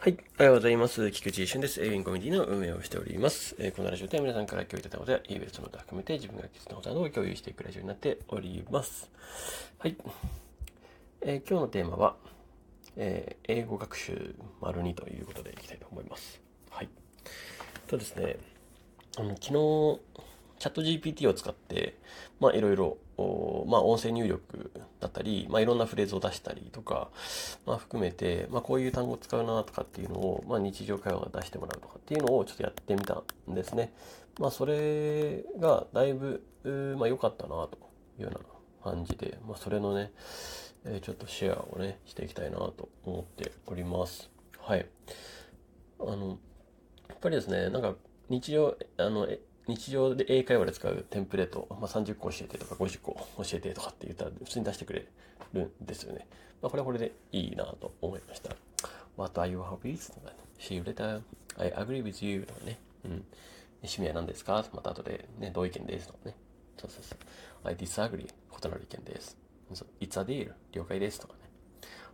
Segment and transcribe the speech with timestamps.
[0.00, 0.16] はい。
[0.38, 1.10] おはようございます。
[1.10, 1.82] 菊池俊です。
[1.82, 3.56] エイウィンコミュニティの運営をしております。
[3.58, 9.10] えーこのラジオでは皆さんから共有いただいたことや、イーベストのことを含めて自分が気づいたことなどを共有していくラジオになっております。
[9.78, 9.96] はい。
[11.22, 12.14] えー今日のテーマは、
[12.96, 16.40] えー英語学習丸2ということでいきたいと思います。
[16.70, 16.88] はい。
[17.88, 18.36] とですね、
[19.16, 20.00] あの昨日、
[20.58, 21.98] チャット GPT を使って、
[22.40, 22.98] まあいろいろ、
[23.66, 24.70] まあ音声入力
[25.00, 27.08] だったり、まあいろんなフレーズを出したりとか、
[27.66, 33.92] まあ含めて、まあこういう単語を使うなとかっていうのを、まあ日常会話が出してもらうとかっていうのをちょっとやってみたんですね。
[34.38, 36.42] まあそれがだいぶ、
[36.98, 37.78] まあ良かったなと
[38.18, 40.12] いうような感じで、まあそれのね、
[40.84, 44.30] えちょっとシェアをね、していきたいなと思っております。
[44.58, 44.86] はい。
[46.00, 46.38] あの、
[47.08, 47.94] やっぱりですね、なんか
[48.28, 49.26] 日常、あの、
[49.68, 55.06] 日常で英会話で使うテンプレート、まあ、30個教えてとか50個教えてとかって言ったら普通に出してくれ
[55.52, 56.26] るんですよね。
[56.60, 58.56] まあ、これはこれでいいなと思いました。
[59.16, 60.12] What are your hobbies?
[60.14, 61.22] とか、See you later.
[61.56, 62.78] I agree with you とかね。
[63.04, 63.24] うん。
[63.82, 64.64] 趣味は何ですか？
[64.72, 66.34] また後でね、同意見ですとかね。
[66.78, 67.18] そうそうそう。
[67.64, 68.22] I disagree.
[68.26, 69.36] 異なる意見です。
[70.00, 70.52] It's a deal.
[70.72, 71.40] 了解ですとかね。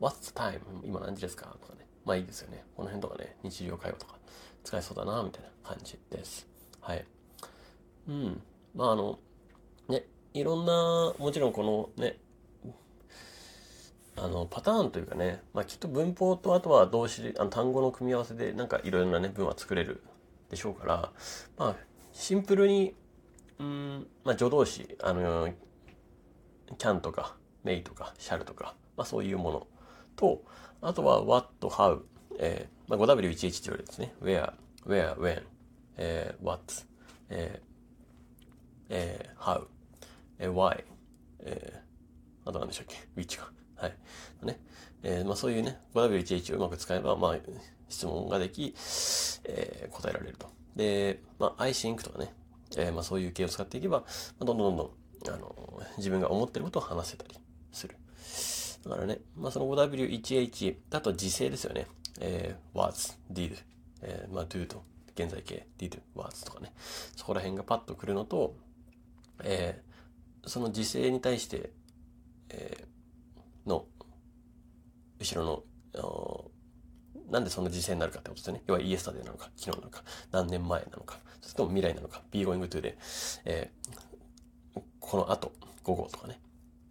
[0.00, 0.60] What's the time?
[0.84, 1.56] 今何時ですか？
[1.60, 1.86] とかね。
[2.04, 2.64] まあいいですよね。
[2.76, 4.18] この辺とかね、日常会話とか
[4.64, 6.46] 使えそうだな、みたいな感じです。
[6.80, 7.04] はい。
[8.08, 8.42] うん。
[8.74, 9.18] まああの、
[9.88, 10.04] ね、
[10.34, 11.62] いろんな、もちろんこ
[11.96, 12.18] のね、
[14.16, 20.02] あの、パターンというかね、まあきっと文法とあとは動詞、あの単語の組み合わせでなんかいろいろなね、文は作れる
[20.50, 21.12] でしょうから、
[21.58, 21.76] まあ、
[22.12, 22.94] シンプルに、
[23.58, 25.48] うん、まあ助動詞、あの、
[26.78, 29.66] can とか may とか shall とか、まあそういうもの
[30.16, 30.42] と、
[30.80, 32.00] あとは what, how,
[32.38, 34.52] えーまあ、5W11 というよりですね、where,
[34.86, 35.42] where, when,
[35.96, 36.62] えー what,
[37.30, 37.65] ええ
[39.46, 39.64] how,
[40.40, 40.82] え why,
[41.40, 41.80] え
[42.44, 43.52] あと何でしたっけ ?which か。
[43.76, 43.96] はい。
[44.42, 44.60] ね。
[45.02, 47.36] えーまあそういうね、5W11 をうまく使えば、まあ
[47.88, 48.74] 質問ができ、
[49.44, 50.48] えー答えられると。
[50.74, 52.34] で、まあ I think とかね、
[52.76, 54.04] えーまあそういう系を使っていけば、ま
[54.40, 54.90] あ、どんどんどん
[55.24, 57.34] どん、あの、自分が思ってることを話せたり
[57.72, 57.96] する。
[58.84, 61.86] だからね、まあその 5W1H だと時制ですよね。
[62.20, 63.56] えー was, did,
[64.02, 64.82] えーまあ do と
[65.14, 66.72] 現在形 did, was とかね。
[67.14, 68.56] そこら辺がパッと来るのと、
[69.42, 69.86] えー
[70.46, 71.70] その時制に対して、
[72.50, 73.84] えーの、
[75.18, 75.64] 後ろ
[75.94, 76.50] の、
[77.30, 78.62] なんでその時制になるかってことですね。
[78.66, 82.96] 要はイエスタデーなのか、昨日なのか、何年前なのか、それとも未来なのか、be going to で、
[83.44, 86.40] えーこの後、午後とかね、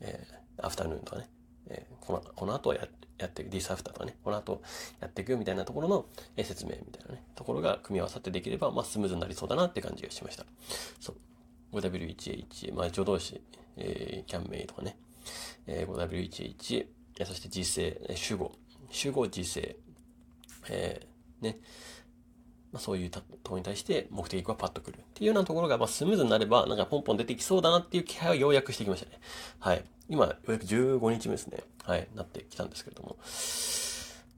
[0.00, 1.28] えー、アフタヌーンとかね、
[1.68, 2.88] えーこの、この後や
[3.18, 4.62] やっていく、this after とかね、この後
[5.00, 10.46] やっていくみたいなところの、え説明みたいなね、ところが組み合わさってできれば、まあスムーズになりそうだなって感じがしました。
[11.00, 11.16] そう。
[11.72, 13.40] 5W1H、まあ助動詞、
[13.76, 14.96] えー、can may とかね、
[15.66, 16.86] えー 5W1H、
[17.24, 18.52] そして時制、主語、
[18.90, 19.76] 主語時制、
[20.68, 21.58] えーね、
[22.72, 29.18] まあ、そういうたところに対して目的がパッとくるっていうようなところが、まあ、スムーズになれば、なんかポンポン出てきそうだなっていう気配をようやくしてきましたね。
[29.58, 29.84] はい。
[30.08, 31.58] 今、ようやく15日目ですね。
[31.84, 32.08] はい。
[32.14, 33.16] なってきたんですけれども。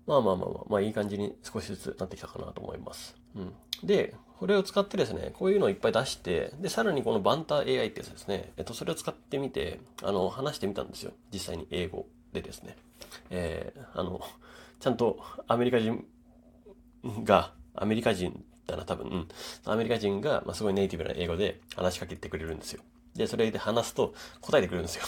[0.07, 3.17] まあまあまあまあ、まあいい感じに少しずつなってきたかなと思います。
[3.37, 3.53] うん。
[3.83, 11.13] で、これを使ってですね、こういうのをいっぱい出して、で、さらにこのバンター AI ってやつですね、えっと、それを使ってみて、あの、話してみたんですよ。
[11.33, 12.77] 実際に英語でですね。
[13.31, 14.21] えー、あの、
[14.81, 16.05] ちゃんとアメリカ人
[17.23, 19.29] が、アメリカ人だな、多分、うん。
[19.65, 22.83] アメリカ人が、まあ、すごいネイティブな英語で話しかけてくれるんですよ。
[23.15, 25.05] で、それで話すと答えてくれるんですよ。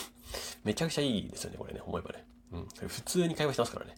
[0.65, 2.25] めちゃくちゃいいですよね、これね、思えばね。
[2.83, 2.89] うん。
[2.89, 3.95] 普通に会話してますからね。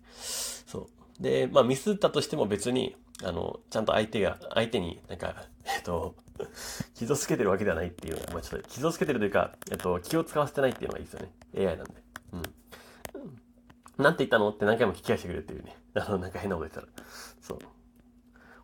[0.67, 0.89] そ
[1.21, 1.23] う。
[1.23, 6.15] で、まあ、ミスったとしても別に、あの、ちゃんと相手が、相手になんか、えっと、
[6.95, 11.33] 傷つけてるわけではないっていうのが、まあ、ちょっと傷つけてるというか、えっと、気を使わせてないっていうのがいいですよね。
[11.57, 11.95] AI なんで。
[12.33, 12.43] うん。
[14.03, 15.77] なんて言ったのって何回も聞き返してくれるっていうね。
[15.95, 17.05] あの、なんか変なこと言ったら。
[17.41, 17.59] そう。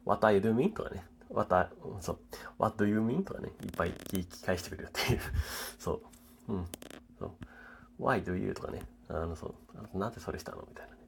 [0.06, 0.72] What are you doing?
[0.72, 1.05] とかね。
[1.31, 1.69] What are,
[2.00, 2.19] そう。
[2.59, 3.25] What do you mean?
[3.25, 3.50] とかね。
[3.65, 5.21] いっぱい聞き返してくれるっていう。
[5.78, 6.00] そ
[6.49, 6.53] う。
[6.53, 6.66] うん。
[7.19, 8.03] そう。
[8.03, 8.55] Why do you?
[8.55, 8.82] とかね。
[9.09, 9.54] あの、そう。
[9.94, 10.65] あなぜそれしたの？
[10.69, 10.98] みたいなね。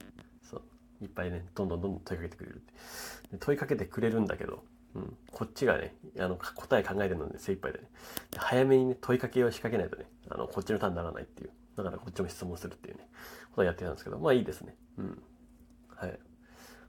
[0.43, 0.63] そう。
[1.03, 2.73] いっぱいね、どんどんどんどん問いかけてくれるって。
[3.39, 5.17] 問いかけてくれるんだけど、うん。
[5.33, 7.85] こっちがね、あの、答え考えてるので精一杯でね。
[8.31, 11.51] で早めにね、問いかけを仕掛けないとね、あの、こっちのターンにならないっていう。
[11.77, 13.09] だからこっちも質問するっていうね、
[13.51, 14.75] ことをやってたんですけど、まあいいですね。
[14.99, 15.23] うん。
[15.95, 16.19] はい。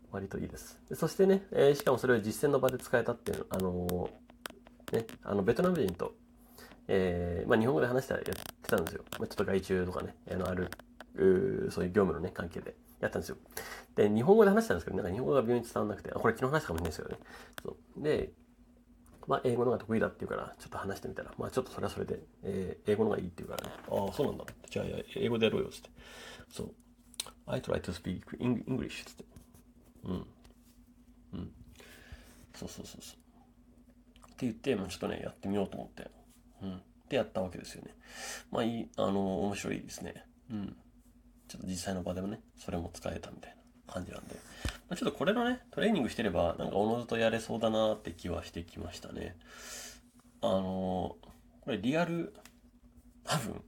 [0.09, 0.79] 割といいです。
[0.87, 6.15] でそしてね、えーしかもそれを実践の場で使えたっていうの、あのーね、あの、ベトナム人と、
[6.87, 9.03] えーまあ日本語で話したらやってたんですよ。
[9.19, 10.69] まあちょっと外注とかね、あの、ある、
[11.17, 13.37] うそういう業務のね、関係でやったんですよ。
[13.95, 17.17] で、日本語で話したんですけど、なんか日本語が微妙に伝わらなくて、あ、これ昨日話したかもしれないですけどね。
[17.63, 18.03] そう。
[18.03, 18.31] で、
[19.27, 24.45] まあ、英語のが得意だっていうから、ちょっと話してみたら、まあ、ちょっとそれはそれで、えー英語のがいいっていうからね、ああ、そうなんだ。
[24.69, 24.85] じゃあ、
[25.15, 25.89] 英語でやろうよ、つって。
[26.49, 26.73] そう。
[27.45, 29.25] I try to speak English, つって。
[30.05, 30.27] うん。
[32.57, 34.31] そうそうそうそう。
[34.31, 36.09] って言って、まあ、ちょっとね、やってみようと思って。
[36.63, 36.81] うん。
[37.07, 37.95] でやったわけですよね。
[38.51, 40.25] まあいい、あの、面白いですね。
[40.51, 40.75] うん。
[41.47, 43.55] ちょっと実際の場でもね、それも使えたみたい
[43.87, 44.35] な感じなんで。
[44.89, 49.35] まあ、ちょっとこれのね、トレーニングしてれば、なんかおのずとやれそうだなって気はしてきましたね。
[50.41, 51.27] あのー
[51.67, 52.33] これリアル、
[53.25, 53.61] 多分、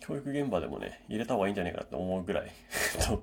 [0.00, 2.50] 教育現場でもね、入れた方がいいんじゃないかなって思うぐらい
[3.06, 3.22] こ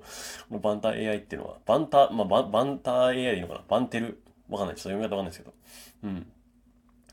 [0.50, 3.64] のバンター AI っていうのは、バンター、まあ、バンター AI でいいのかな？
[3.68, 4.22] バンテル？
[4.48, 4.76] わかんない。
[4.76, 5.54] ちょっと読み方わかんないですけど。
[6.04, 6.32] うん。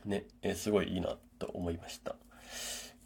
[0.06, 2.16] ね、えー、すごいいいなと思いました。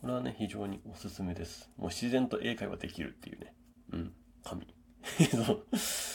[0.03, 1.71] これはね、非常におすすめです。
[1.77, 3.55] もう自然と英会話できるっていうね。
[3.93, 4.13] うん。
[4.43, 4.67] 神。
[5.31, 5.67] そう。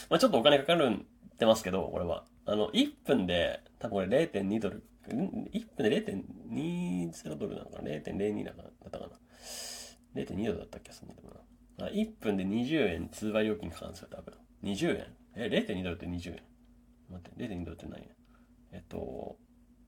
[0.09, 1.07] まあちょっとお金かかるん
[1.39, 2.25] でますけど、これは。
[2.45, 4.83] あの、1分で、多分これ0.2ドル。
[5.07, 8.55] 1分で0.20ドルなのかな ?0.02 だっ
[8.91, 9.19] たかな
[10.15, 11.29] ?0.2 ドルだったっけそんなでも
[11.77, 11.87] な。
[11.87, 14.33] 1分で20円通話料金かかるんですよ、多分。
[14.63, 15.15] 20円？
[15.35, 16.43] え、0.2ドルって20円？
[17.09, 18.01] 待って、0.2ドルって何？
[18.03, 18.09] 円
[18.73, 19.39] えっと、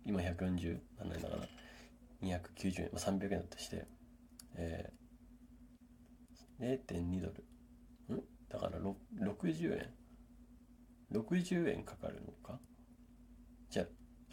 [0.06, 1.48] 今140、何円だから
[2.22, 3.88] 290円、まあ、300円だとして、
[4.56, 8.16] えー、0.2ドル。
[8.16, 8.24] ん？
[8.50, 9.94] だから60円
[11.12, 12.60] ?60 円かかるのか？
[13.70, 13.86] じゃあ、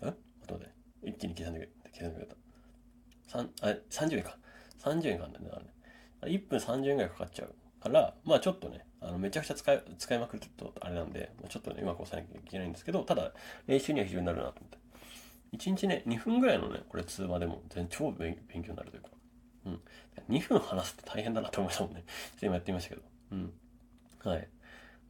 [0.02, 0.04] え？
[0.06, 0.74] 待って待って。
[1.10, 2.36] 一気に計算で計算でくれた。
[3.38, 4.38] あ、30円か。
[4.78, 5.66] 30円かかるんだね。
[6.22, 13.32] 1分30円ぐらいかかっちゃうから、まあちょっとね、あのめちゃくちゃ使い使いまくるとあれなんで、ちょっとね、うまく押さなきゃいけないんですけど、ただ、
[13.66, 14.78] 練習には非常になるなと思って。
[15.56, 19.08] 1日ね、2分ぐらいのね、これ通話でも全然超勉強になるというか。
[19.66, 19.80] うん。
[20.28, 22.04] 2分話すって大変だなと思いましたもんね。
[22.06, 23.02] ちょっと今やってみましたけど。
[23.32, 23.52] うん。
[24.24, 24.48] はい。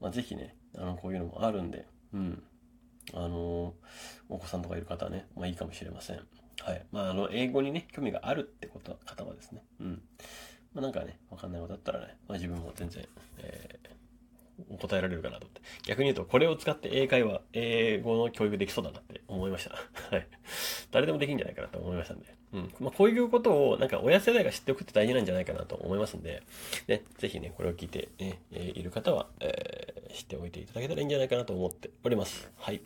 [0.00, 2.42] まあ、ぜひね、あの、こういうのもあるんで、うん。
[3.14, 3.72] あのー、
[4.28, 6.20] お子さんとかいる方はね、まあいいかもしれません。
[6.60, 6.86] はい。
[6.90, 10.02] まあ、あの、英語にね、興味があるってこと方はですね、うん。
[10.74, 13.04] まあ、なんかね、わかんないことだったらね、まあ自分も全然、
[13.38, 13.85] えー
[14.80, 15.60] 答えられるかなと思って。
[15.86, 19.76] 逆に言うと、これを使って英会話、英語の教育できそうだなって思いました。
[20.14, 20.26] はい。
[20.90, 22.26] 誰でもできるんじゃないかなと思いましたんで。
[22.52, 22.74] うん。
[22.80, 26.42] まあ、こういうことを、なんか親世代が知っておくって大事なんじゃないかなと思いますんで、
[26.88, 32.50] ね、ぜひね、これを聞いて、ね、え、いる方は、えー、知っておいていただけたらいいんじゃないかなと思っております。
[32.56, 32.80] はい。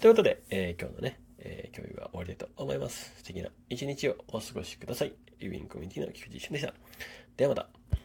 [0.00, 3.14] ということで、えー、今日のね、えー、教育は終わりたいと思います。
[3.18, 5.12] 素敵な一日をお過ごしください。
[5.40, 6.74] イビンコミュニティの菊池俊でした。
[7.36, 7.75] ではまた。